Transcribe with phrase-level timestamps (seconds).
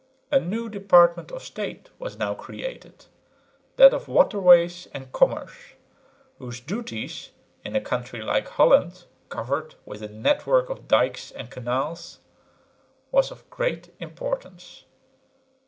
[0.31, 3.05] A new department of State was now created,
[3.75, 5.53] that of Waterways and Commerce,
[6.39, 7.29] whose duties
[7.63, 12.17] in a country like Holland, covered with a net work of dykes and canals,
[13.11, 14.85] was of great importance.